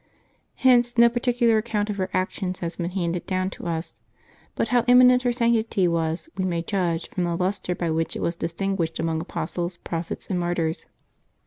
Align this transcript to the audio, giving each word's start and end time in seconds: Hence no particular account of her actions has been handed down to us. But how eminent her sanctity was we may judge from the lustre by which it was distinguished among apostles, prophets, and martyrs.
Hence 0.55 0.97
no 0.97 1.09
particular 1.09 1.59
account 1.59 1.91
of 1.91 1.97
her 1.97 2.09
actions 2.11 2.57
has 2.61 2.77
been 2.77 2.89
handed 2.89 3.27
down 3.27 3.51
to 3.51 3.67
us. 3.67 3.93
But 4.55 4.69
how 4.69 4.83
eminent 4.87 5.21
her 5.21 5.31
sanctity 5.31 5.87
was 5.87 6.27
we 6.35 6.43
may 6.43 6.63
judge 6.63 7.07
from 7.11 7.23
the 7.25 7.37
lustre 7.37 7.75
by 7.75 7.91
which 7.91 8.15
it 8.15 8.21
was 8.23 8.35
distinguished 8.35 8.97
among 8.99 9.21
apostles, 9.21 9.77
prophets, 9.77 10.25
and 10.25 10.39
martyrs. 10.39 10.87